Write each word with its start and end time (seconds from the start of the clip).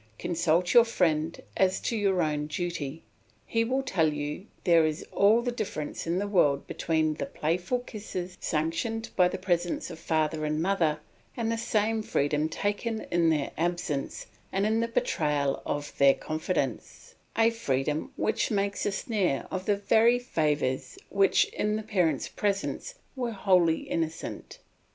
Consult 0.17 0.73
your 0.73 0.83
friend 0.83 1.39
as 1.55 1.79
to 1.81 1.95
your 1.95 2.23
own 2.23 2.47
duty, 2.47 3.03
he 3.45 3.63
will 3.63 3.83
tell 3.83 4.11
you 4.11 4.47
there 4.63 4.83
is 4.83 5.05
all 5.11 5.43
the 5.43 5.51
difference 5.51 6.07
in 6.07 6.17
the 6.17 6.27
world 6.27 6.65
between 6.65 7.13
the 7.13 7.27
playful 7.27 7.77
kisses 7.81 8.35
sanctioned 8.39 9.11
by 9.15 9.27
the 9.27 9.37
presence 9.37 9.91
of 9.91 9.99
father 9.99 10.43
and 10.43 10.59
mother, 10.59 10.99
and 11.37 11.51
the 11.51 11.55
same 11.59 12.01
freedom 12.01 12.49
taken 12.49 13.01
in 13.11 13.29
their 13.29 13.51
absence 13.59 14.25
and 14.51 14.65
in 14.65 14.79
betrayal 14.89 15.61
of 15.67 15.95
their 15.99 16.15
confidence, 16.15 17.13
a 17.37 17.51
freedom 17.51 18.11
which 18.15 18.49
makes 18.49 18.87
a 18.87 18.91
snare 18.91 19.45
of 19.51 19.67
the 19.67 19.77
very 19.77 20.17
favours 20.17 20.97
which 21.11 21.45
in 21.49 21.75
the 21.75 21.83
parents' 21.83 22.27
presence 22.27 22.95
were 23.15 23.33
wholly 23.33 23.81
innocent. 23.81 24.57